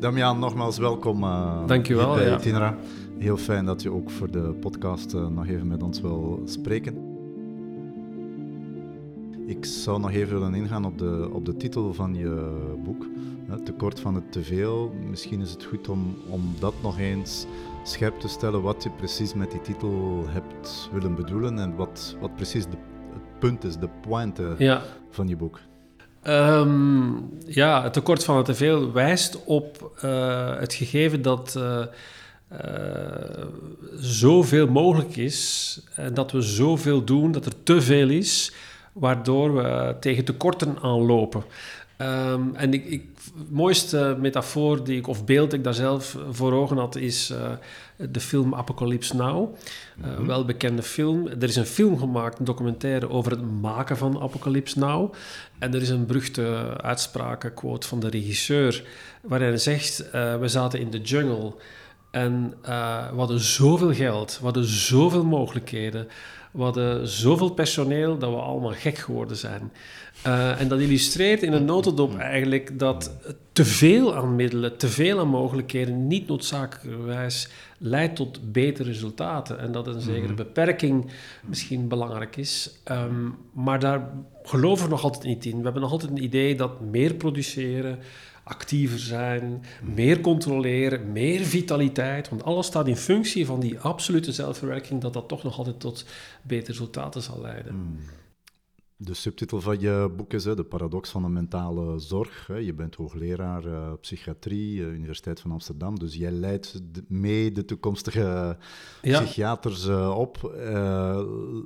Damian, 0.00 0.38
nogmaals 0.38 0.78
welkom 0.78 1.22
uh, 1.22 1.66
Dankjewel, 1.66 2.14
bij 2.14 2.24
ja. 2.24 2.36
Tinra. 2.36 2.76
Heel 3.18 3.36
fijn 3.36 3.64
dat 3.64 3.82
je 3.82 3.92
ook 3.92 4.10
voor 4.10 4.30
de 4.30 4.54
podcast 4.60 5.14
uh, 5.14 5.28
nog 5.28 5.46
even 5.46 5.66
met 5.66 5.82
ons 5.82 6.00
wil 6.00 6.42
spreken. 6.44 6.94
Ik 9.46 9.64
zou 9.64 10.00
nog 10.00 10.10
even 10.10 10.38
willen 10.38 10.54
ingaan 10.54 10.84
op 10.84 10.98
de, 10.98 11.28
op 11.32 11.44
de 11.44 11.56
titel 11.56 11.94
van 11.94 12.14
je 12.14 12.54
boek. 12.84 13.06
Tekort 13.64 14.00
van 14.00 14.14
het 14.14 14.32
teveel. 14.32 14.92
Misschien 15.10 15.40
is 15.40 15.50
het 15.50 15.64
goed 15.64 15.88
om, 15.88 16.16
om 16.28 16.54
dat 16.58 16.74
nog 16.82 16.98
eens 16.98 17.46
scherp 17.84 18.20
te 18.20 18.28
stellen 18.28 18.62
wat 18.62 18.82
je 18.82 18.90
precies 18.90 19.34
met 19.34 19.50
die 19.50 19.60
titel 19.60 20.24
hebt 20.26 20.88
willen 20.92 21.14
bedoelen 21.14 21.58
en 21.58 21.76
wat, 21.76 22.16
wat 22.20 22.34
precies 22.34 22.64
de, 22.64 22.76
het 23.12 23.38
punt 23.38 23.64
is, 23.64 23.76
de 23.76 23.88
pointe 24.00 24.54
ja. 24.58 24.82
van 25.10 25.28
je 25.28 25.36
boek. 25.36 25.60
Um, 26.26 27.38
ja, 27.46 27.82
het 27.82 27.92
tekort 27.92 28.24
van 28.24 28.36
het 28.36 28.46
teveel 28.46 28.92
wijst 28.92 29.44
op 29.44 29.92
uh, 30.04 30.58
het 30.58 30.74
gegeven 30.74 31.22
dat 31.22 31.54
uh, 31.58 31.84
uh, 32.52 33.44
zoveel 33.96 34.66
mogelijk 34.66 35.16
is 35.16 35.80
en 35.94 36.14
dat 36.14 36.32
we 36.32 36.40
zoveel 36.40 37.04
doen, 37.04 37.32
dat 37.32 37.46
er 37.46 37.62
te 37.62 37.82
veel 37.82 38.08
is, 38.08 38.52
waardoor 38.92 39.54
we 39.54 39.96
tegen 40.00 40.24
tekorten 40.24 40.78
aanlopen. 40.82 41.44
Um, 42.00 42.54
en 42.54 42.74
ik, 42.74 42.84
ik, 42.84 43.04
het 43.38 43.50
mooiste 43.50 44.16
metafoor 44.20 44.84
die 44.84 44.96
ik, 44.96 45.06
of 45.06 45.24
beeld 45.24 45.52
ik 45.52 45.64
daar 45.64 45.74
zelf 45.74 46.16
voor 46.30 46.52
ogen 46.52 46.76
had, 46.76 46.96
is 46.96 47.30
uh, 47.30 47.50
de 48.10 48.20
film 48.20 48.54
Apocalypse 48.54 49.16
Now. 49.16 49.56
Uh, 50.00 50.06
mm 50.06 50.14
-hmm. 50.14 50.26
Wel 50.26 50.44
bekende 50.44 50.82
film. 50.82 51.26
Er 51.28 51.42
is 51.42 51.56
een 51.56 51.66
film 51.66 51.98
gemaakt, 51.98 52.38
een 52.38 52.44
documentaire 52.44 53.10
over 53.10 53.30
het 53.30 53.60
maken 53.60 53.96
van 53.96 54.20
Apocalypse 54.20 54.78
Now. 54.78 55.12
En 55.58 55.74
er 55.74 55.80
is 55.80 55.88
een 55.88 56.06
beruchte 56.06 56.74
uitspraak, 56.82 57.52
quote 57.54 57.88
van 57.88 58.00
de 58.00 58.08
regisseur, 58.08 58.84
waarin 59.22 59.48
hij 59.48 59.58
zegt: 59.58 60.04
uh, 60.14 60.36
We 60.36 60.48
zaten 60.48 60.80
in 60.80 60.90
de 60.90 61.00
jungle 61.00 61.54
en 62.10 62.54
we 62.62 63.16
hadden 63.16 63.40
zoveel 63.40 63.94
geld, 63.94 64.36
we 64.38 64.44
hadden 64.44 64.64
zoveel 64.64 65.24
mogelijkheden. 65.24 66.08
We 66.50 66.62
hadden 66.62 67.08
zoveel 67.08 67.50
personeel 67.50 68.18
dat 68.18 68.30
we 68.30 68.36
allemaal 68.36 68.72
gek 68.72 68.98
geworden 68.98 69.36
zijn. 69.36 69.72
Uh, 70.26 70.60
en 70.60 70.68
dat 70.68 70.80
illustreert 70.80 71.42
in 71.42 71.52
een 71.52 71.64
notendop 71.64 72.18
eigenlijk 72.18 72.78
dat 72.78 73.16
te 73.52 73.64
veel 73.64 74.16
aan 74.16 74.36
middelen, 74.36 74.76
te 74.76 74.88
veel 74.88 75.18
aan 75.18 75.28
mogelijkheden 75.28 76.06
niet 76.06 76.26
noodzakelijkerwijs 76.26 77.48
leidt 77.78 78.16
tot 78.16 78.52
betere 78.52 78.88
resultaten. 78.88 79.58
En 79.58 79.72
dat 79.72 79.86
een 79.86 80.00
zekere 80.00 80.34
beperking 80.34 81.10
misschien 81.46 81.88
belangrijk 81.88 82.36
is. 82.36 82.80
Um, 82.90 83.36
maar 83.52 83.78
daar 83.78 84.10
geloven 84.42 84.84
we 84.84 84.90
nog 84.90 85.02
altijd 85.02 85.24
niet 85.24 85.44
in. 85.44 85.56
We 85.56 85.64
hebben 85.64 85.82
nog 85.82 85.90
altijd 85.90 86.10
een 86.10 86.22
idee 86.22 86.54
dat 86.54 86.80
meer 86.80 87.14
produceren, 87.14 87.98
actiever 88.50 88.98
zijn, 88.98 89.62
meer 89.82 90.20
controleren, 90.20 91.12
meer 91.12 91.40
vitaliteit. 91.40 92.28
Want 92.28 92.44
alles 92.44 92.66
staat 92.66 92.88
in 92.88 92.96
functie 92.96 93.46
van 93.46 93.60
die 93.60 93.78
absolute 93.78 94.32
zelfverwerking, 94.32 95.00
dat 95.00 95.12
dat 95.12 95.28
toch 95.28 95.42
nog 95.42 95.58
altijd 95.58 95.80
tot 95.80 96.04
betere 96.42 96.72
resultaten 96.72 97.22
zal 97.22 97.40
leiden. 97.40 97.74
Mm. 97.74 97.98
De 98.96 99.14
subtitel 99.14 99.60
van 99.60 99.80
je 99.80 100.12
boek 100.16 100.32
is 100.32 100.44
hè, 100.44 100.54
De 100.54 100.64
paradox 100.64 101.10
van 101.10 101.22
de 101.22 101.28
mentale 101.28 101.98
zorg. 101.98 102.46
Hè. 102.46 102.56
Je 102.56 102.74
bent 102.74 102.94
hoogleraar 102.94 103.66
uh, 103.66 103.92
psychiatrie, 104.00 104.80
uh, 104.80 104.92
Universiteit 104.92 105.40
van 105.40 105.50
Amsterdam. 105.50 105.98
Dus 105.98 106.14
jij 106.14 106.30
leidt 106.30 106.80
de, 106.94 107.04
mee 107.08 107.52
de 107.52 107.64
toekomstige 107.64 108.56
ja. 109.02 109.20
psychiaters 109.20 109.86
uh, 109.86 110.18
op. 110.18 110.54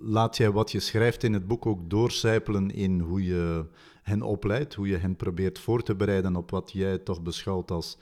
laat 0.02 0.36
jij 0.36 0.50
wat 0.50 0.72
je 0.72 0.80
schrijft 0.80 1.22
in 1.22 1.32
het 1.32 1.46
boek 1.46 1.66
ook 1.66 1.90
doorcijpelen 1.90 2.70
in 2.70 3.00
hoe 3.00 3.24
je 3.24 3.66
hen 4.04 4.22
opleidt, 4.22 4.74
hoe 4.74 4.88
je 4.88 4.96
hen 4.96 5.16
probeert 5.16 5.58
voor 5.58 5.82
te 5.82 5.94
bereiden 5.94 6.36
op 6.36 6.50
wat 6.50 6.72
jij 6.72 6.98
toch 6.98 7.22
beschouwt 7.22 7.70
als 7.70 7.98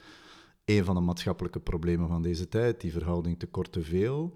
een 0.65 0.85
van 0.85 0.95
de 0.95 1.01
maatschappelijke 1.01 1.59
problemen 1.59 2.07
van 2.07 2.21
deze 2.21 2.47
tijd, 2.47 2.81
die 2.81 2.91
verhouding 2.91 3.39
tekort-te-veel. 3.39 4.33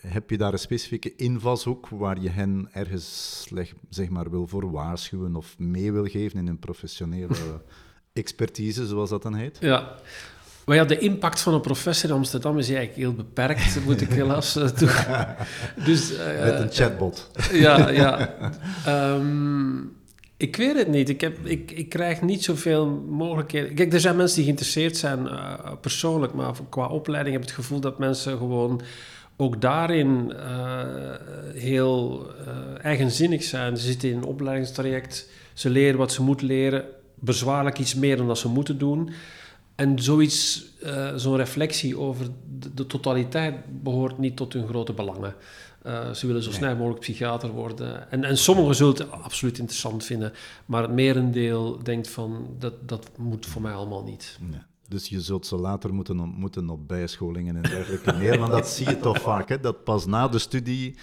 Heb 0.00 0.30
je 0.30 0.38
daar 0.38 0.52
een 0.52 0.58
specifieke 0.58 1.14
invalshoek 1.16 1.88
waar 1.88 2.20
je 2.20 2.28
hen 2.28 2.68
ergens 2.72 3.48
zeg 3.88 4.08
maar, 4.08 4.30
wil 4.30 4.46
voor 4.46 4.70
waarschuwen 4.70 5.36
of 5.36 5.58
mee 5.58 5.92
wil 5.92 6.04
geven 6.04 6.38
in 6.38 6.46
een 6.46 6.58
professionele 6.58 7.62
expertise, 8.12 8.86
zoals 8.86 9.10
dat 9.10 9.22
dan 9.22 9.34
heet? 9.34 9.56
Ja. 9.60 9.96
Maar 10.64 10.76
ja, 10.76 10.84
de 10.84 10.98
impact 10.98 11.40
van 11.40 11.54
een 11.54 11.60
professor 11.60 12.10
in 12.10 12.16
Amsterdam 12.16 12.58
is 12.58 12.68
eigenlijk 12.68 12.98
heel 12.98 13.14
beperkt, 13.14 13.78
moet 13.86 14.00
ik 14.00 14.08
helaas 14.08 14.56
uh, 14.56 14.64
toe. 14.64 14.88
Dus, 15.84 16.12
uh, 16.12 16.40
Met 16.40 16.60
een 16.60 16.72
chatbot. 16.72 17.30
Ja, 17.52 17.88
ja. 17.88 18.34
Um, 19.16 20.02
ik 20.44 20.56
weet 20.56 20.76
het 20.76 20.88
niet. 20.88 21.08
Ik, 21.08 21.20
heb, 21.20 21.46
ik, 21.46 21.70
ik 21.70 21.88
krijg 21.88 22.22
niet 22.22 22.44
zoveel 22.44 22.86
mogelijkheden. 23.08 23.74
Kijk, 23.74 23.92
er 23.92 24.00
zijn 24.00 24.16
mensen 24.16 24.36
die 24.36 24.44
geïnteresseerd 24.44 24.96
zijn 24.96 25.24
uh, 25.24 25.54
persoonlijk, 25.80 26.34
maar 26.34 26.52
qua 26.68 26.86
opleiding 26.86 27.34
heb 27.34 27.44
ik 27.44 27.50
het 27.50 27.58
gevoel 27.58 27.80
dat 27.80 27.98
mensen 27.98 28.38
gewoon 28.38 28.80
ook 29.36 29.60
daarin 29.60 30.32
uh, 30.32 30.80
heel 31.54 32.26
uh, 32.40 32.84
eigenzinnig 32.84 33.42
zijn. 33.42 33.76
Ze 33.76 33.86
zitten 33.86 34.10
in 34.10 34.16
een 34.16 34.24
opleidingstraject, 34.24 35.28
ze 35.54 35.70
leren 35.70 35.98
wat 35.98 36.12
ze 36.12 36.22
moeten 36.22 36.46
leren, 36.46 36.84
bezwaarlijk 37.14 37.78
iets 37.78 37.94
meer 37.94 38.16
dan 38.16 38.26
dat 38.26 38.38
ze 38.38 38.48
moeten 38.48 38.78
doen. 38.78 39.10
En 39.74 40.02
zoiets, 40.02 40.64
zo'n 41.16 41.36
reflectie 41.36 41.98
over 41.98 42.26
de, 42.58 42.74
de, 42.74 42.86
totaliteit 42.86 43.82
behoort 43.82 44.18
niet 44.18 44.36
tot 44.36 44.52
hun 44.52 44.68
grote 44.68 44.92
belangen. 44.92 45.34
Uh, 45.86 46.10
ze 46.10 46.26
willen 46.26 46.42
zo 46.42 46.48
nee. 46.48 46.58
snel 46.58 46.76
mogelijk 46.76 47.00
psychiater 47.00 47.50
worden. 47.50 48.10
En, 48.10 48.24
en 48.24 48.38
sommigen 48.38 48.74
zullen 48.74 48.94
het 48.94 49.10
absoluut 49.10 49.58
interessant 49.58 50.04
vinden, 50.04 50.32
maar 50.66 50.82
het 50.82 50.92
merendeel 50.92 51.82
denkt 51.82 52.08
van 52.08 52.46
dat, 52.58 52.88
dat 52.88 53.10
moet 53.18 53.46
voor 53.46 53.62
mij 53.62 53.72
allemaal 53.72 54.02
niet. 54.02 54.38
Nee. 54.40 54.60
Dus 54.88 55.08
je 55.08 55.20
zult 55.20 55.46
ze 55.46 55.56
later 55.56 55.94
moeten 55.94 56.20
ontmoeten 56.20 56.70
op 56.70 56.88
bijscholingen 56.88 57.56
en 57.56 57.62
dergelijke 57.62 58.12
meer, 58.22 58.38
want 58.38 58.52
dat 58.52 58.68
zie 58.68 58.88
je 58.88 58.98
toch 58.98 59.20
vaak, 59.20 59.48
hè? 59.48 59.60
dat 59.60 59.84
pas 59.84 60.06
na 60.06 60.28
de 60.28 60.38
studie, 60.38 60.94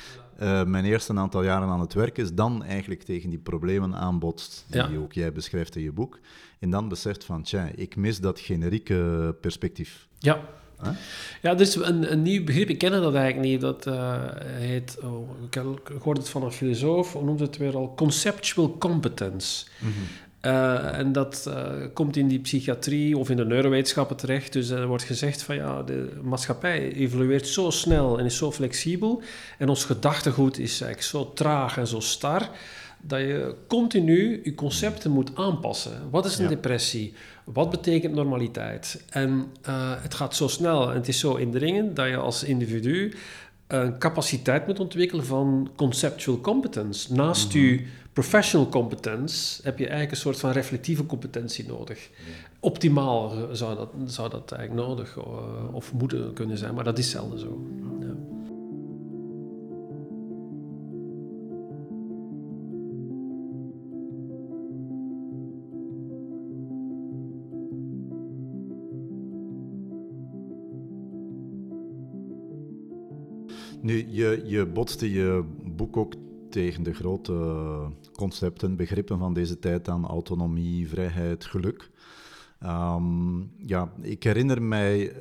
uh, 0.41 0.63
mijn 0.63 0.85
eerste 0.85 1.13
aantal 1.13 1.43
jaren 1.43 1.67
aan 1.67 1.79
het 1.79 1.93
werk 1.93 2.17
is, 2.17 2.33
dan 2.33 2.63
eigenlijk 2.63 3.03
tegen 3.03 3.29
die 3.29 3.39
problemen 3.39 3.95
aanbotst, 3.95 4.65
die 4.67 4.81
ja. 4.81 4.97
ook 4.97 5.13
jij 5.13 5.31
beschrijft 5.31 5.75
in 5.75 5.83
je 5.83 5.91
boek, 5.91 6.19
en 6.61 6.69
dan 6.69 6.87
beseft 6.87 7.23
van, 7.23 7.43
tja, 7.43 7.69
ik 7.75 7.95
mis 7.95 8.19
dat 8.19 8.39
generieke 8.39 9.35
perspectief. 9.41 10.07
Ja, 10.19 10.41
Huh? 10.83 10.91
Ja, 11.41 11.55
dus 11.55 11.75
een, 11.75 12.11
een 12.11 12.21
nieuw 12.21 12.43
begrip, 12.43 12.69
ik 12.69 12.77
ken 12.77 12.91
dat 12.91 13.15
eigenlijk 13.15 13.49
niet. 13.49 13.61
Dat 13.61 13.87
uh, 13.87 14.15
heet, 14.43 14.97
oh, 15.03 15.29
ik 15.49 15.61
hoorde 16.01 16.19
het 16.19 16.29
van 16.29 16.43
een 16.43 16.51
filosoof, 16.51 17.13
hoe 17.13 17.23
noemt 17.23 17.39
het 17.39 17.57
weer 17.57 17.75
al? 17.75 17.93
Conceptual 17.95 18.77
competence. 18.77 19.65
Mm 19.79 19.91
-hmm. 19.91 20.51
uh, 20.51 20.97
en 20.97 21.11
dat 21.11 21.45
uh, 21.47 21.71
komt 21.93 22.17
in 22.17 22.27
die 22.27 22.39
psychiatrie 22.39 23.17
of 23.17 23.29
in 23.29 23.37
de 23.37 23.45
neurowetenschappen 23.45 24.15
terecht. 24.15 24.53
Dus 24.53 24.69
er 24.69 24.87
wordt 24.87 25.03
gezegd 25.03 25.43
van 25.43 25.55
ja, 25.55 25.83
de 25.83 26.19
maatschappij 26.21 26.93
evolueert 26.93 27.47
zo 27.47 27.69
snel 27.69 28.19
en 28.19 28.25
is 28.25 28.37
zo 28.37 28.51
flexibel. 28.51 29.21
En 29.57 29.69
ons 29.69 29.85
gedachtegoed 29.85 30.59
is 30.59 30.81
eigenlijk 30.81 31.01
zo 31.01 31.33
traag 31.33 31.77
en 31.77 31.87
zo 31.87 31.99
star 31.99 32.49
dat 33.01 33.19
je 33.19 33.55
continu 33.67 34.41
je 34.43 34.55
concepten 34.55 35.11
moet 35.11 35.31
aanpassen. 35.35 36.09
Wat 36.11 36.25
is 36.25 36.37
een 36.37 36.43
ja. 36.43 36.49
depressie? 36.49 37.13
Wat 37.43 37.69
betekent 37.69 38.13
normaliteit? 38.13 39.03
En 39.09 39.29
uh, 39.69 39.93
het 40.01 40.13
gaat 40.13 40.35
zo 40.35 40.47
snel 40.47 40.89
en 40.89 40.95
het 40.95 41.07
is 41.07 41.19
zo 41.19 41.35
indringend 41.35 41.95
dat 41.95 42.07
je 42.07 42.17
als 42.17 42.43
individu 42.43 43.13
een 43.67 43.97
capaciteit 43.97 44.67
moet 44.67 44.79
ontwikkelen 44.79 45.25
van 45.25 45.71
conceptual 45.75 46.41
competence. 46.41 47.13
Naast 47.13 47.53
mm 47.53 47.61
-hmm. 47.61 47.69
je 47.69 47.85
professional 48.13 48.69
competence 48.69 49.61
heb 49.63 49.77
je 49.77 49.83
eigenlijk 49.83 50.11
een 50.11 50.17
soort 50.17 50.39
van 50.39 50.51
reflectieve 50.51 51.05
competentie 51.05 51.65
nodig. 51.67 51.99
Ja. 51.99 52.49
Optimaal 52.59 53.33
zou 53.51 53.75
dat, 53.75 53.89
zou 54.05 54.29
dat 54.29 54.51
eigenlijk 54.51 54.87
nodig 54.87 55.15
uh, 55.17 55.23
of 55.71 55.93
moeten 55.93 56.33
kunnen 56.33 56.57
zijn, 56.57 56.73
maar 56.73 56.83
dat 56.83 56.97
is 56.97 57.09
zelden 57.09 57.39
zo. 57.39 57.67
Nu, 73.81 74.07
je, 74.09 74.41
je 74.45 74.65
botste 74.65 75.11
je 75.11 75.43
boek 75.63 75.97
ook 75.97 76.13
tegen 76.49 76.83
de 76.83 76.93
grote 76.93 77.33
concepten, 78.13 78.75
begrippen 78.75 79.19
van 79.19 79.33
deze 79.33 79.59
tijd 79.59 79.89
aan 79.89 80.05
autonomie, 80.05 80.89
vrijheid, 80.89 81.45
geluk. 81.45 81.89
Um, 82.63 83.51
ja, 83.57 83.93
ik 84.01 84.23
herinner 84.23 84.61
mij, 84.61 85.13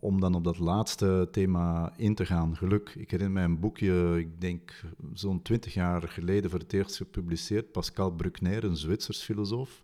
om 0.00 0.20
dan 0.20 0.34
op 0.34 0.44
dat 0.44 0.58
laatste 0.58 1.28
thema 1.30 1.92
in 1.96 2.14
te 2.14 2.26
gaan, 2.26 2.56
geluk. 2.56 2.94
Ik 2.96 3.10
herinner 3.10 3.34
mij 3.34 3.44
een 3.44 3.60
boekje, 3.60 4.18
ik 4.18 4.40
denk 4.40 4.84
zo'n 5.12 5.42
twintig 5.42 5.74
jaar 5.74 6.02
geleden 6.02 6.50
voor 6.50 6.58
het 6.58 6.72
eerst 6.72 6.96
gepubliceerd, 6.96 7.72
Pascal 7.72 8.10
Bruckner, 8.10 8.64
een 8.64 8.76
Zwitsers 8.76 9.22
filosoof. 9.22 9.82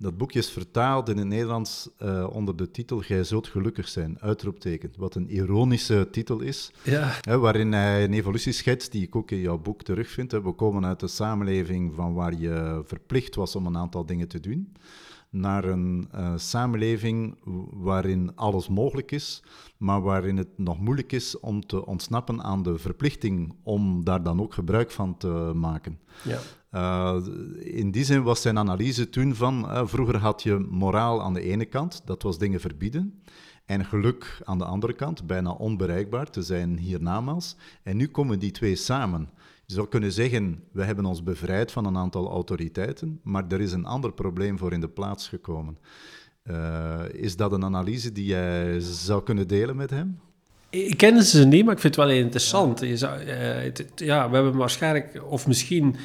Dat 0.00 0.16
boekje 0.16 0.38
is 0.38 0.50
vertaald 0.50 1.08
in 1.08 1.16
het 1.16 1.26
Nederlands 1.26 1.88
uh, 2.02 2.26
onder 2.32 2.56
de 2.56 2.70
titel 2.70 3.00
Gij 3.00 3.24
zult 3.24 3.46
gelukkig 3.46 3.88
zijn, 3.88 4.20
uitroepteken. 4.20 4.92
Wat 4.96 5.14
een 5.14 5.30
ironische 5.30 6.08
titel 6.10 6.40
is, 6.40 6.70
ja. 6.82 7.18
hè, 7.20 7.38
waarin 7.38 7.72
hij 7.72 8.04
een 8.04 8.12
evolutie 8.12 8.52
schetst 8.52 8.92
die 8.92 9.02
ik 9.02 9.16
ook 9.16 9.30
in 9.30 9.38
jouw 9.38 9.58
boek 9.58 9.82
terugvind. 9.82 10.30
Hè. 10.30 10.42
We 10.42 10.52
komen 10.52 10.86
uit 10.86 11.02
een 11.02 11.08
samenleving 11.08 11.94
van 11.94 12.14
waar 12.14 12.34
je 12.34 12.82
verplicht 12.84 13.34
was 13.34 13.56
om 13.56 13.66
een 13.66 13.76
aantal 13.76 14.06
dingen 14.06 14.28
te 14.28 14.40
doen. 14.40 14.72
Naar 15.30 15.64
een 15.64 16.08
uh, 16.14 16.32
samenleving 16.36 17.36
waarin 17.70 18.32
alles 18.34 18.68
mogelijk 18.68 19.12
is, 19.12 19.42
maar 19.76 20.02
waarin 20.02 20.36
het 20.36 20.58
nog 20.58 20.80
moeilijk 20.80 21.12
is 21.12 21.40
om 21.40 21.66
te 21.66 21.86
ontsnappen 21.86 22.42
aan 22.42 22.62
de 22.62 22.78
verplichting 22.78 23.54
om 23.62 24.04
daar 24.04 24.22
dan 24.22 24.40
ook 24.40 24.54
gebruik 24.54 24.90
van 24.90 25.16
te 25.16 25.52
maken. 25.54 25.98
Ja. 26.24 26.38
Uh, 26.72 27.26
in 27.58 27.90
die 27.90 28.04
zin 28.04 28.22
was 28.22 28.42
zijn 28.42 28.58
analyse 28.58 29.08
toen 29.08 29.34
van, 29.34 29.64
uh, 29.64 29.86
vroeger 29.86 30.16
had 30.16 30.42
je 30.42 30.66
moraal 30.70 31.22
aan 31.22 31.34
de 31.34 31.42
ene 31.42 31.64
kant, 31.64 32.02
dat 32.04 32.22
was 32.22 32.38
dingen 32.38 32.60
verbieden, 32.60 33.22
en 33.68 33.84
geluk 33.84 34.40
aan 34.44 34.58
de 34.58 34.64
andere 34.64 34.92
kant, 34.92 35.26
bijna 35.26 35.50
onbereikbaar 35.50 36.30
te 36.30 36.42
zijn 36.42 36.78
hiernamaals. 36.78 37.56
En 37.82 37.96
nu 37.96 38.08
komen 38.08 38.38
die 38.38 38.50
twee 38.50 38.76
samen. 38.76 39.30
Je 39.68 39.74
zou 39.74 39.88
kunnen 39.88 40.12
zeggen, 40.12 40.62
we 40.72 40.84
hebben 40.84 41.04
ons 41.04 41.22
bevrijd 41.22 41.72
van 41.72 41.84
een 41.84 41.96
aantal 41.96 42.30
autoriteiten, 42.30 43.20
maar 43.22 43.44
er 43.48 43.60
is 43.60 43.72
een 43.72 43.84
ander 43.84 44.12
probleem 44.12 44.58
voor 44.58 44.72
in 44.72 44.80
de 44.80 44.88
plaats 44.88 45.28
gekomen. 45.28 45.78
Uh, 46.50 47.00
is 47.12 47.36
dat 47.36 47.52
een 47.52 47.64
analyse 47.64 48.12
die 48.12 48.24
jij 48.24 48.80
zou 48.80 49.22
kunnen 49.22 49.48
delen 49.48 49.76
met 49.76 49.90
hem? 49.90 50.20
Ik 50.70 50.96
ken 50.96 51.22
ze 51.22 51.46
niet, 51.46 51.64
maar 51.64 51.74
ik 51.74 51.80
vind 51.80 51.96
het 51.96 52.04
wel 52.04 52.14
interessant. 52.14 52.80
Je 52.80 52.96
zou, 52.96 53.20
uh, 53.20 53.28
het, 53.62 53.84
ja, 53.94 54.28
we 54.28 54.34
hebben 54.34 54.56
waarschijnlijk, 54.56 55.22
of 55.28 55.46
misschien 55.46 55.86
uh, 55.94 56.02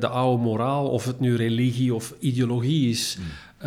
de 0.00 0.08
oude 0.08 0.42
moraal, 0.42 0.88
of 0.88 1.04
het 1.04 1.20
nu 1.20 1.36
religie 1.36 1.94
of 1.94 2.14
ideologie 2.18 2.90
is, 2.90 3.16
mm. 3.18 3.24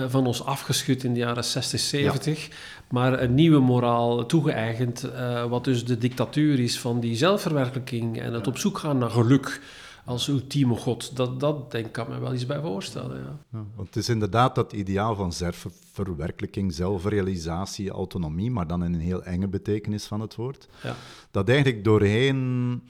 Van 0.07 0.27
ons 0.27 0.43
afgeschud 0.43 1.03
in 1.03 1.13
de 1.13 1.19
jaren 1.19 1.43
60, 1.43 1.79
70. 1.79 2.47
Ja 2.47 2.53
maar 2.89 3.21
een 3.21 3.33
nieuwe 3.33 3.59
moraal 3.59 4.25
toegeëigend, 4.25 5.05
uh, 5.05 5.45
wat 5.45 5.63
dus 5.63 5.85
de 5.85 5.97
dictatuur 5.97 6.59
is 6.59 6.79
van 6.79 6.99
die 6.99 7.15
zelfverwerkelijking 7.15 8.19
en 8.19 8.33
het 8.33 8.47
op 8.47 8.57
zoek 8.57 8.77
gaan 8.77 8.97
naar 8.97 9.09
geluk 9.09 9.61
als 10.05 10.27
ultieme 10.27 10.75
god. 10.75 11.15
Dat, 11.15 11.39
dat 11.39 11.71
denk 11.71 11.85
ik, 11.85 11.91
kan 11.91 12.09
me 12.09 12.19
wel 12.19 12.33
iets 12.33 12.45
bij 12.45 12.61
voorstellen. 12.61 13.17
Ja. 13.17 13.37
ja. 13.51 13.65
want 13.75 13.87
het 13.87 13.95
is 13.95 14.09
inderdaad 14.09 14.55
dat 14.55 14.73
ideaal 14.73 15.15
van 15.15 15.33
zelfverwerkelijking, 15.33 16.73
zelfrealisatie, 16.73 17.89
autonomie, 17.89 18.51
maar 18.51 18.67
dan 18.67 18.83
in 18.83 18.93
een 18.93 18.99
heel 18.99 19.23
enge 19.23 19.47
betekenis 19.47 20.05
van 20.05 20.21
het 20.21 20.35
woord. 20.35 20.67
Ja. 20.83 20.95
Dat 21.31 21.49
eigenlijk 21.49 21.83
doorheen, 21.83 22.81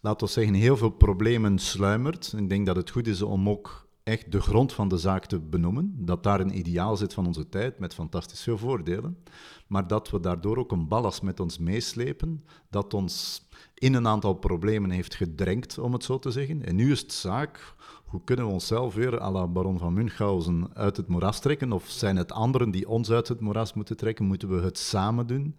laten 0.00 0.26
we 0.26 0.32
zeggen, 0.32 0.54
heel 0.54 0.76
veel 0.76 0.90
problemen 0.90 1.58
sluimert. 1.58 2.34
Ik 2.36 2.48
denk 2.48 2.66
dat 2.66 2.76
het 2.76 2.90
goed 2.90 3.06
is 3.06 3.22
om 3.22 3.48
ook 3.48 3.83
echt 4.04 4.32
de 4.32 4.40
grond 4.40 4.72
van 4.72 4.88
de 4.88 4.98
zaak 4.98 5.26
te 5.26 5.40
benoemen. 5.40 5.94
Dat 5.96 6.22
daar 6.22 6.40
een 6.40 6.58
ideaal 6.58 6.96
zit 6.96 7.14
van 7.14 7.26
onze 7.26 7.48
tijd 7.48 7.78
met 7.78 7.94
fantastische 7.94 8.56
voordelen. 8.56 9.18
Maar 9.66 9.86
dat 9.86 10.10
we 10.10 10.20
daardoor 10.20 10.56
ook 10.56 10.72
een 10.72 10.88
ballast 10.88 11.22
met 11.22 11.40
ons 11.40 11.58
meeslepen. 11.58 12.44
Dat 12.70 12.94
ons 12.94 13.42
in 13.74 13.94
een 13.94 14.06
aantal 14.06 14.34
problemen 14.34 14.90
heeft 14.90 15.14
gedrenkt, 15.14 15.78
om 15.78 15.92
het 15.92 16.04
zo 16.04 16.18
te 16.18 16.30
zeggen. 16.30 16.64
En 16.64 16.76
nu 16.76 16.92
is 16.92 17.00
het 17.00 17.12
zaak, 17.12 17.74
hoe 18.14 18.22
kunnen 18.24 18.46
we 18.46 18.52
onszelf 18.52 18.94
weer 18.94 19.20
à 19.20 19.30
la 19.30 19.46
baron 19.46 19.78
van 19.78 19.92
Münchhausen 19.92 20.68
uit 20.74 20.96
het 20.96 21.08
moeras 21.08 21.40
trekken? 21.40 21.72
Of 21.72 21.84
zijn 21.86 22.16
het 22.16 22.32
anderen 22.32 22.70
die 22.70 22.88
ons 22.88 23.10
uit 23.10 23.28
het 23.28 23.40
moeras 23.40 23.74
moeten 23.74 23.96
trekken? 23.96 24.24
Moeten 24.24 24.48
we 24.48 24.62
het 24.62 24.78
samen 24.78 25.26
doen? 25.26 25.56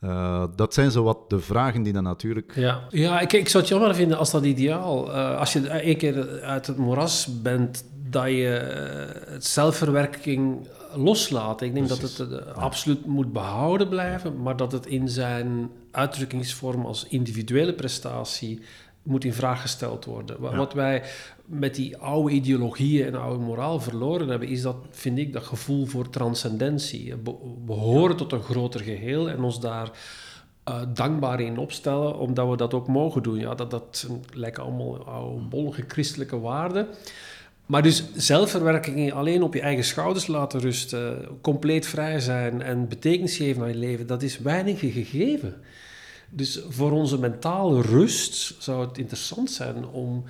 Uh, 0.00 0.44
dat 0.56 0.74
zijn 0.74 0.90
zo 0.90 1.02
wat 1.02 1.30
de 1.30 1.40
vragen 1.40 1.82
die 1.82 1.92
dan 1.92 2.02
natuurlijk. 2.02 2.52
Ja, 2.56 2.80
ja 2.90 3.20
ik, 3.20 3.32
ik 3.32 3.48
zou 3.48 3.62
het 3.62 3.72
jammer 3.72 3.94
vinden 3.94 4.18
als 4.18 4.30
dat 4.30 4.44
ideaal. 4.44 5.08
Uh, 5.08 5.38
als 5.38 5.52
je 5.52 5.68
één 5.68 5.96
keer 5.96 6.40
uit 6.42 6.66
het 6.66 6.76
moeras 6.76 7.42
bent, 7.42 7.84
dat 8.10 8.26
je 8.26 9.14
uh, 9.26 9.32
het 9.32 9.44
zelfverwerking 9.44 10.68
loslaat. 10.94 11.62
Ik 11.62 11.74
denk 11.74 11.88
dat 11.88 12.00
het 12.00 12.54
absoluut 12.54 13.06
moet 13.06 13.32
behouden 13.32 13.88
blijven, 13.88 14.42
maar 14.42 14.56
dat 14.56 14.72
het 14.72 14.86
in 14.86 15.08
zijn 15.08 15.70
uitdrukkingsvorm 15.90 16.86
als 16.86 17.06
individuele 17.08 17.74
prestatie 17.74 18.60
moet 19.04 19.24
in 19.24 19.32
vraag 19.32 19.60
gesteld 19.60 20.04
worden. 20.04 20.56
Wat 20.56 20.72
wij 20.72 21.02
met 21.44 21.74
die 21.74 21.96
oude 21.96 22.34
ideologieën 22.34 23.06
en 23.06 23.14
oude 23.14 23.44
moraal 23.44 23.80
verloren 23.80 24.28
hebben, 24.28 24.48
is 24.48 24.62
dat, 24.62 24.76
vind 24.90 25.18
ik, 25.18 25.32
dat 25.32 25.44
gevoel 25.44 25.86
voor 25.86 26.10
transcendentie. 26.10 27.14
We 27.66 27.72
horen 27.72 28.16
tot 28.16 28.32
een 28.32 28.42
groter 28.42 28.80
geheel 28.80 29.28
en 29.28 29.42
ons 29.42 29.60
daar 29.60 29.90
uh, 30.68 30.80
dankbaar 30.94 31.40
in 31.40 31.58
opstellen, 31.58 32.18
omdat 32.18 32.48
we 32.48 32.56
dat 32.56 32.74
ook 32.74 32.88
mogen 32.88 33.22
doen. 33.22 33.38
Ja, 33.38 33.54
dat, 33.54 33.70
dat 33.70 34.08
lijken 34.32 34.62
allemaal 34.62 35.04
oude, 35.04 35.44
bollige 35.44 35.84
christelijke 35.88 36.40
waarden. 36.40 36.86
Maar 37.66 37.82
dus 37.82 38.04
zelfverwerking 38.14 39.12
alleen 39.12 39.42
op 39.42 39.54
je 39.54 39.60
eigen 39.60 39.84
schouders 39.84 40.26
laten 40.26 40.60
rusten, 40.60 41.28
compleet 41.40 41.86
vrij 41.86 42.20
zijn 42.20 42.62
en 42.62 42.88
betekenis 42.88 43.36
geven 43.36 43.62
aan 43.62 43.68
je 43.68 43.74
leven, 43.74 44.06
dat 44.06 44.22
is 44.22 44.38
weinig 44.38 44.78
gegeven. 44.78 45.54
Dus 46.36 46.62
voor 46.68 46.92
onze 46.92 47.18
mentale 47.18 47.82
rust 47.82 48.62
zou 48.62 48.86
het 48.86 48.98
interessant 48.98 49.50
zijn 49.50 49.86
om 49.86 50.24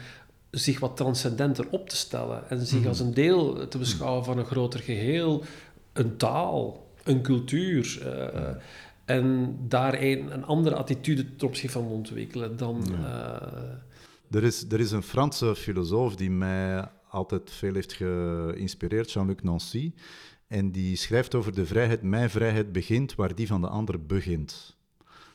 zich 0.51 0.79
wat 0.79 0.97
transcendenter 0.97 1.67
op 1.71 1.89
te 1.89 1.97
stellen 1.97 2.51
en 2.51 2.67
zich 2.67 2.79
mhm. 2.79 2.89
als 2.89 3.01
een 3.01 3.15
deel 3.15 3.69
te 3.69 3.79
beschouwen 3.79 4.25
van 4.25 4.39
een 4.39 4.45
groter 4.45 4.81
geheel, 4.81 5.45
een 5.93 6.17
taal, 6.17 6.87
een 7.05 7.23
cultuur. 7.23 8.03
Uh, 8.03 8.51
en 9.05 9.57
daar 9.69 10.03
een, 10.03 10.33
een 10.33 10.45
andere 10.45 10.75
attitude 10.75 11.37
ten 11.37 11.47
opzichte 11.47 11.79
van 11.79 11.87
ontwikkelen 11.87 12.57
dan. 12.57 12.85
Uh, 12.91 13.07
er, 14.31 14.45
is, 14.45 14.65
er 14.71 14.81
is 14.81 14.91
een 14.91 15.03
Franse 15.03 15.55
filosoof 15.55 16.17
die 16.17 16.31
mij 16.31 16.89
altijd 17.09 17.51
veel 17.51 17.75
heeft 17.75 17.93
geïnspireerd, 17.93 19.13
Jean-Luc 19.13 19.43
Nancy. 19.43 19.93
En 20.47 20.71
die 20.71 20.97
schrijft 20.97 21.35
over 21.35 21.55
de 21.55 21.67
vrijheid: 21.67 22.03
Mijn 22.03 22.31
vrijheid 22.31 22.73
begint 22.73 23.15
waar 23.15 23.35
die 23.35 23.47
van 23.47 23.61
de 23.61 23.69
ander 23.69 24.07
begint. 24.07 24.77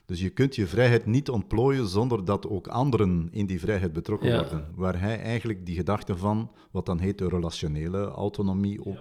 Dus 0.10 0.22
je 0.22 0.30
kunt 0.30 0.56
je 0.56 0.68
vrijheid 0.68 1.06
niet 1.06 1.30
ontplooien 1.30 1.88
zonder 1.88 2.26
dat 2.26 2.48
ook 2.48 2.68
anderen 2.68 3.28
in 3.32 3.46
die 3.46 3.60
vrijheid 3.60 3.94
betrokken 3.94 4.36
worden. 4.36 4.68
Waar 4.76 5.00
hij 5.00 5.22
eigenlijk 5.22 5.66
die 5.66 5.76
gedachte 5.76 6.18
van, 6.18 6.52
wat 6.72 6.86
dan 6.86 7.00
heet 7.00 7.18
de 7.18 7.28
relationele 7.28 8.06
autonomie, 8.06 8.86
ook 8.86 8.98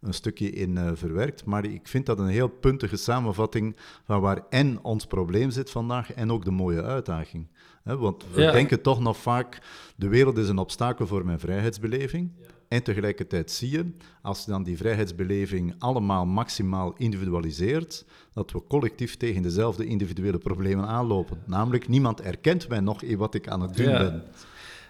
een 0.00 0.14
stukje 0.14 0.50
in 0.50 0.76
uh, 0.76 0.90
verwerkt. 0.94 1.44
Maar 1.44 1.64
ik 1.64 1.88
vind 1.88 2.06
dat 2.06 2.18
een 2.18 2.26
heel 2.26 2.48
puntige 2.48 2.96
samenvatting 2.96 3.76
van 4.04 4.20
waar 4.20 4.44
en 4.48 4.84
ons 4.84 5.06
probleem 5.06 5.50
zit 5.50 5.70
vandaag 5.70 6.12
en 6.12 6.32
ook 6.32 6.44
de 6.44 6.50
mooie 6.50 6.82
uitdaging. 6.82 7.46
want 7.84 8.24
we 8.32 8.50
denken 8.50 8.82
toch 8.82 9.00
nog 9.00 9.16
vaak, 9.16 9.58
de 9.96 10.08
wereld 10.08 10.38
is 10.38 10.48
een 10.48 10.58
obstakel 10.58 11.06
voor 11.06 11.24
mijn 11.24 11.40
vrijheidsbeleving. 11.40 12.30
En 12.72 12.82
tegelijkertijd 12.82 13.50
zie 13.50 13.70
je, 13.70 13.90
als 14.22 14.44
je 14.44 14.50
dan 14.50 14.62
die 14.62 14.76
vrijheidsbeleving 14.76 15.74
allemaal 15.78 16.26
maximaal 16.26 16.94
individualiseert, 16.96 18.04
dat 18.34 18.52
we 18.52 18.62
collectief 18.68 19.16
tegen 19.16 19.42
dezelfde 19.42 19.86
individuele 19.86 20.38
problemen 20.38 20.86
aanlopen. 20.86 21.42
Namelijk, 21.46 21.88
niemand 21.88 22.20
erkent 22.20 22.68
mij 22.68 22.80
nog 22.80 23.02
in 23.02 23.18
wat 23.18 23.34
ik 23.34 23.48
aan 23.48 23.60
het 23.60 23.76
doen 23.76 23.86
ben. 23.86 24.22